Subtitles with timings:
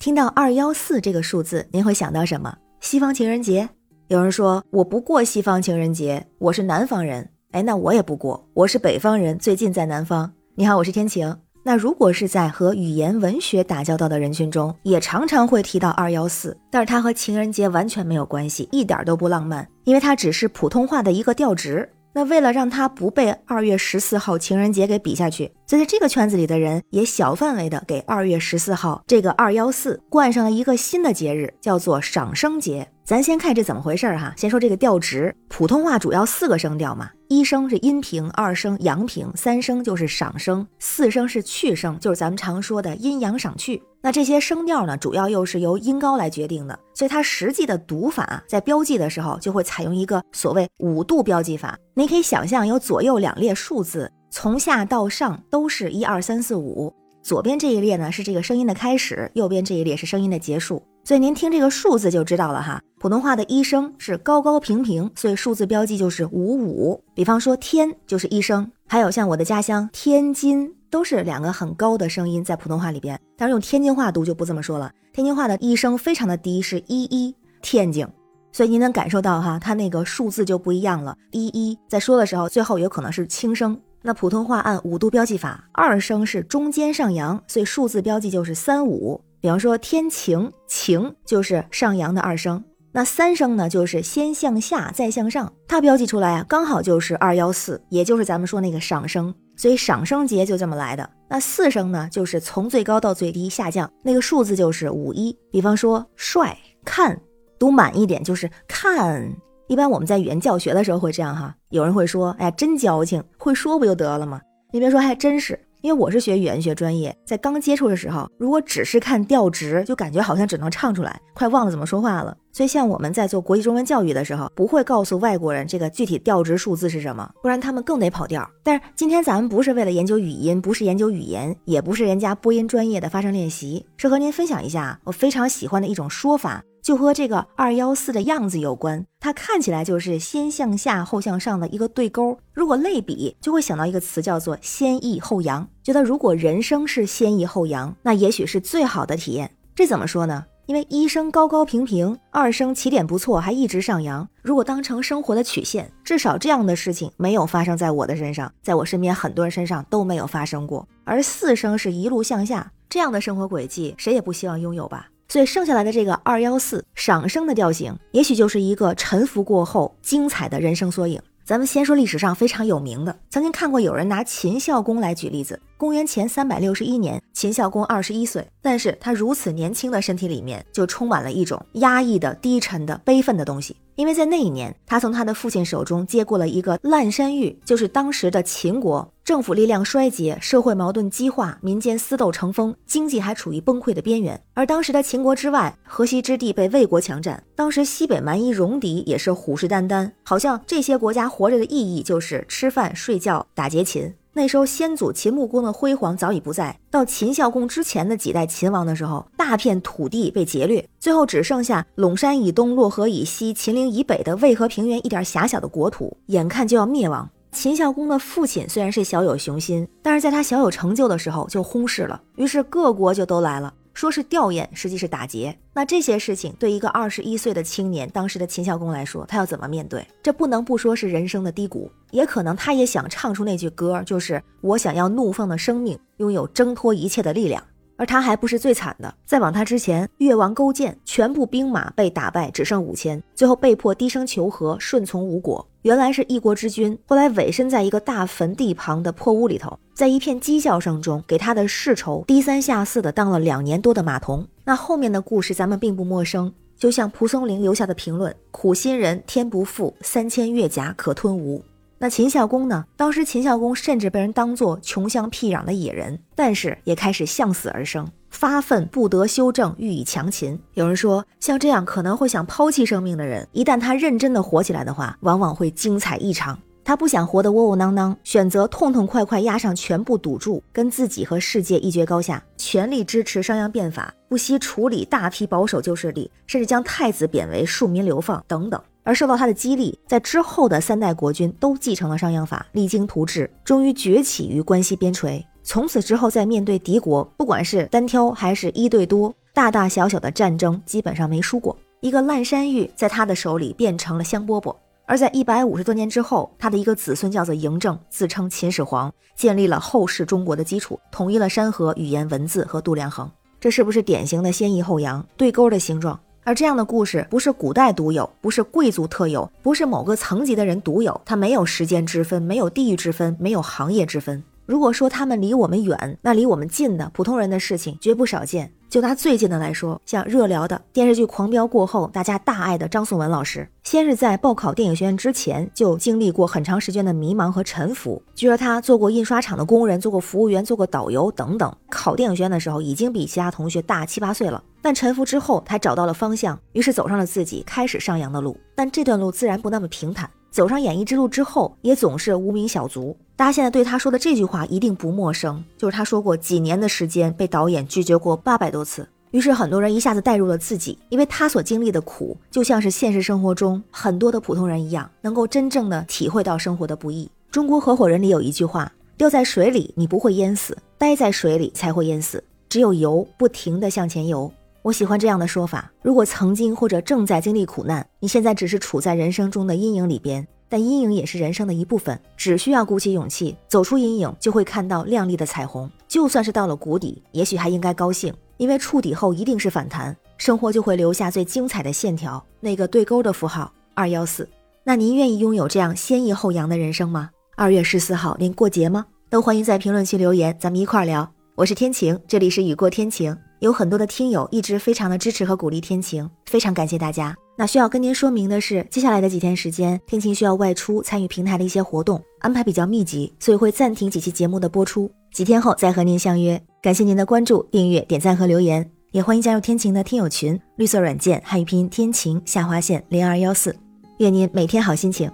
[0.00, 2.56] 听到二幺四这个数字，您会想到什么？
[2.80, 3.68] 西方情人节？
[4.08, 7.28] 有人说我不过西方情人节，我是南方人。
[7.50, 10.32] 哎，那我也不过，我是北方人，最近在南方。
[10.54, 11.36] 你好，我是天晴。
[11.62, 21.86] 那如果是在和语言文学打交道的人群中，也常常会提到二幺四，但是它和情人节完全没有关系，一点都不浪漫，因为它只是普通话的一个调值。
[22.14, 32.90] 那为了让它不被二月十四号情人节给比下去，所以在这个圈子里的人也小范围的给二月十四号这个二幺四冠上了一个新的节日，叫做赏声节。
[33.04, 43.80] 咱先看这怎么回事儿哈，先说这个调值，普通话主要四个声调嘛，一声是阴平，二声阳平，三声就是赏声，四声是去声，就是咱们常说的阴阳赏去。
[44.02, 51.78] 那这些声调呢，主要又是由音高来决定的，所以它实际的读法在标记的时候就会采用一个所谓五度标记法。
[51.94, 60.82] 你可以想象有左右两列数字，从下到上都是一二三四五，左边这一列呢是这个声音的开始，右边这一列是声音的结束。
[61.02, 62.80] 所以您听这个数字就知道了哈。
[62.98, 67.02] 普通话的一声是高高平平，所以数字标记就是五五。
[67.14, 74.92] 比方说天就是一声，还有像我的家乡天津都是两个很高的声音在普通话里边，但是用天津话读就不这么说了。
[75.12, 78.06] 天津话的一声非常的低，是一一天津。
[78.52, 81.16] 所以您能感受到哈，它那个数字就不一样了。
[81.30, 83.80] 一一在说的时候，最后有可能是轻声。
[84.02, 89.20] 那普通话按五度标记法，二声是中间上扬，所以数字标记就是三五。
[89.40, 101.08] 比方说天晴，晴就是上扬的二声，那三声呢就是先向下再向上，它标记出来啊，刚好就是二幺四，也就是咱们说那个赏声，所以赏声节就这么来的。
[101.28, 105.36] 那四声呢，就是从最高到最低下降，那个数字就是五一。
[105.50, 107.20] 比方说帅看，
[107.58, 109.30] 读满一点就是看。
[109.70, 114.40] 一般我们在语言教学的时候会这样哈，有人会说，哎呀真矫情，会说不就得了吗？
[114.72, 115.56] 你别说，还真是。
[115.80, 122.36] 因为我是学语言学专业，在刚接触的时候，如果只是看调值，就感觉好像只能唱出来，快忘了怎么说话了。
[122.52, 128.44] 所以像我们在做国际中文教育的时候，不会告诉外国人这个具体调值数字是什么，不然他们更得跑调。
[128.64, 136.60] 但是今天咱们不是为了研究语音，不是研究语言，也不是人家播音专业的发声练习，是和您分享一下我非常喜欢的一种说法。
[136.82, 142.38] 就和这个二幺四的样子有关，它看起来就是先向下后向上的一个对勾。
[142.52, 145.68] 如果类比，就会想到一个词叫做先抑后扬。
[145.82, 149.50] 觉得如果人生是先抑后扬，那也许是最好的体验。
[149.74, 150.44] 这怎么说呢？
[150.66, 154.28] 因为一生高高平平，二生起点不错，还一直上扬。
[154.40, 160.86] 如果当成生活的曲线，至少这样的事情没有发生在我的身上，在我身边很多人身上都没有发生过。
[161.04, 165.08] 而四生是一路向下，这样的生活轨迹，谁也不希望拥有吧。
[165.30, 171.22] 所以剩下来的这个二幺四赏生的调性，也许就是一个沉浮过后精彩的人生缩影。
[171.44, 175.60] 咱们先说历史上非常有名的，曾经看过有人拿秦孝公来举例子。
[175.76, 183.76] 公元前三百六十一年，秦孝公二十一岁，但是他如此年轻的身体里面就充满了一种压抑的、低沉的、悲愤的东西。
[183.96, 194.42] 因为在那一年，他从他的父亲手中接过了一个烂山芋，就是当时的秦国政府力量衰竭，社会矛盾激化，民间私斗成风，经济还处于崩溃的边缘。
[194.54, 204.12] 而当时的秦国之外，河西之地被魏国强占，当时西北蛮夷戎狄也是虎视眈眈，好像这些国家活着的意义就是吃饭、睡觉、打劫秦。
[204.32, 206.76] 那时候，先祖秦穆公的辉煌早已不在。
[206.90, 217.30] 到秦孝公之前的几代秦王的时候，大片土地被劫掠，最后只剩下陇山以东、洛河以西、秦岭以北的渭河平原一点狭小的国土，眼看就要灭亡。
[217.52, 223.74] 秦孝公的父亲虽然是小有雄心，但是在他小有成就的时候就轰逝了，于是各国就都来了。
[223.92, 225.54] 说是吊唁，实际是打劫。
[225.74, 230.06] 那这些事情对一个二十一岁的青年，当时的秦孝公来说，他要怎么面对？
[230.22, 231.90] 这不能不说是人生的低谷。
[232.12, 237.62] 也可能他也想唱出那句歌，就是我想要怒放的生命，拥有挣脱一切的力量。
[238.00, 245.68] 而他还不是最惨的，在往他之前，越王勾践全部兵马被打败，只剩五千，最后被迫低声求和，顺从吴国。
[245.82, 254.46] 原来是一国之君，后来委身在一个大坟地旁的破屋里头，在一片讥笑声中，给他的世仇低三下四的当了两年多的马童。
[254.64, 261.62] 那后面的故事咱们并不陌生，就像蒲松龄留下的评论：“苦心人天不负，三千越甲可吞吴。”
[262.02, 262.86] 那秦孝公呢？
[262.96, 270.58] 当时秦孝公甚至被人当作穷乡僻壤的野人，但是也开始向死而生，发愤不得修正，欲以强秦。
[270.72, 276.58] 有人说，像这样可能会想抛弃生命的人，一旦他认真的活起来的话，往往会精彩异常。
[276.82, 288.82] 他不想活得窝窝囊囊，选择痛痛快快压上全部赌注，跟自己和世界一决高下，全力支持商鞅变法，不惜处理大批保守旧势力，甚至将太子贬为庶民流放等等。
[289.02, 295.44] 而受到他的激励，在之后的三代国君都继承了商鞅法，励精图治，终于崛起于关西边陲。
[295.62, 301.76] 从此之后，在面对敌国，不管是单挑还是一对多，大大小小的战争基本上没输过。
[302.00, 304.74] 一个烂山芋在他的手里变成了香饽饽。
[305.04, 313.30] 而在一百五十多年之后，他的一个子孙叫做嬴政，自称秦始皇，建立了后世中国的基础，统一了山河、语言、文字和度量衡。
[313.58, 316.18] 这是不是典型的先抑后扬、对勾的形状？
[316.42, 324.42] 而这样的故事不是古代独有，不是贵族特有，不是某个层级的人独有，它没有时间之分，没有地域之分，没有行业之分。
[324.66, 328.72] 如果说他们离我们远，那离我们近的普通人的事情绝不少见。
[328.88, 338.22] 就拿最近的来说，像热聊的电视剧《狂飙》过后，大家大爱的张颂文老师，先是在报考电影学院之前就经历过很长时间的迷茫和沉浮。
[338.34, 341.72] 据说他做过印刷厂的工人，做过服务员，做过导游等等。
[341.88, 344.62] 考电影学院的时候，已经比其他同学大七八岁了。
[344.82, 348.56] 但沉浮之后，他找到了方向，于是走上了自己开始上扬的路。
[348.74, 350.28] 但这段路自然不那么平坦。
[350.50, 353.16] 走上演艺之路之后，也总是无名小卒。
[353.36, 359.08] 大家现在对他说的这句话一定不陌生，就是他说过几年的时间被导演拒绝过八百多次。
[359.30, 367.30] 于是很多人一下子带入了自己，因为他所经历的苦，就像是现实生活中很多的普通人一样，能够真正的体会到生活的不易。
[367.48, 372.42] 中国合伙人里有一句话：掉在水里你不会淹死，待在水里才会淹死。
[372.68, 374.52] 只有游，不停的向前游。
[374.82, 385.90] 我喜欢这样的说法：如果曾经或者正在经历苦难，你现在只是处在人生中的阴影里边，但阴影也是人生的一部分，只需要鼓起勇气走出阴影，就会看到亮丽的彩虹。
[386.08, 394.48] 就算是到了谷底，也许还应该高兴，因为触底后一定是反弹，生活就会留下最精彩的线条，那个对勾的符号二幺四。
[394.82, 397.28] 那您愿意拥有这样先抑后扬的人生吗？
[397.54, 399.04] 二月十四号您过节吗？
[399.28, 401.30] 都欢迎在评论区留言，咱们一块儿聊。
[401.54, 403.36] 我是天晴，这里是雨过天晴。
[403.60, 407.36] 有很多的听友一直非常的支持和鼓励天晴，非常感谢大家。
[407.56, 416.60] 那需要跟您说明的是，接下来的几天时间，天晴需要外出参与平台的一些活动，安排比较密集，所以会暂停几期节目的播出，几天后再和您相约。
[416.82, 423.76] 感谢您的关注、订阅、点赞和留言，也欢迎加入天晴的听友群，绿色软件汉语拼音天晴下划线零二幺四，
[424.20, 425.30] 愿您每天好心情，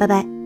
[0.00, 0.41] 拜拜。